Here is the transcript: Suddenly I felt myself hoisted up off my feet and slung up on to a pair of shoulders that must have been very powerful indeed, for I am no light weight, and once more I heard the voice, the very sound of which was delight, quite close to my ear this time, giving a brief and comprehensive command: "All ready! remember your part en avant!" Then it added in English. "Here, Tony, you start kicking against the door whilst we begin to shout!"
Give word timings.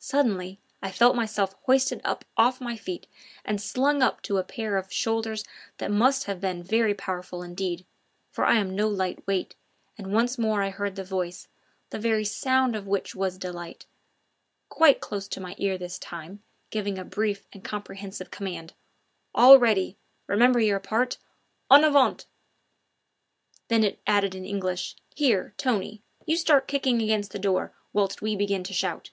Suddenly 0.00 0.58
I 0.80 0.90
felt 0.90 1.16
myself 1.16 1.52
hoisted 1.64 2.00
up 2.02 2.24
off 2.34 2.62
my 2.62 2.76
feet 2.76 3.06
and 3.44 3.60
slung 3.60 4.00
up 4.00 4.14
on 4.18 4.22
to 4.22 4.38
a 4.38 4.44
pair 4.44 4.78
of 4.78 4.90
shoulders 4.92 5.44
that 5.78 5.90
must 5.90 6.24
have 6.24 6.40
been 6.40 6.62
very 6.62 6.94
powerful 6.94 7.42
indeed, 7.42 7.84
for 8.30 8.46
I 8.46 8.54
am 8.56 8.74
no 8.74 8.86
light 8.88 9.26
weight, 9.26 9.54
and 9.98 10.12
once 10.12 10.38
more 10.38 10.62
I 10.62 10.70
heard 10.70 10.94
the 10.96 11.04
voice, 11.04 11.48
the 11.90 11.98
very 11.98 12.24
sound 12.24 12.74
of 12.74 12.86
which 12.86 13.14
was 13.14 13.36
delight, 13.36 13.84
quite 14.70 15.00
close 15.00 15.28
to 15.28 15.40
my 15.40 15.54
ear 15.58 15.76
this 15.76 15.98
time, 15.98 16.42
giving 16.70 16.96
a 16.98 17.04
brief 17.04 17.44
and 17.52 17.62
comprehensive 17.64 18.30
command: 18.30 18.72
"All 19.34 19.58
ready! 19.58 19.98
remember 20.26 20.60
your 20.60 20.80
part 20.80 21.18
en 21.70 21.84
avant!" 21.84 22.24
Then 23.66 23.84
it 23.84 24.00
added 24.06 24.34
in 24.34 24.46
English. 24.46 24.94
"Here, 25.14 25.54
Tony, 25.58 26.00
you 26.24 26.36
start 26.38 26.68
kicking 26.68 27.02
against 27.02 27.32
the 27.32 27.38
door 27.38 27.74
whilst 27.92 28.22
we 28.22 28.36
begin 28.36 28.62
to 28.64 28.72
shout!" 28.72 29.10